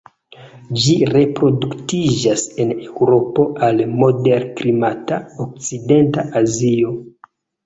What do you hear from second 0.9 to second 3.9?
reproduktiĝas en Eŭropo al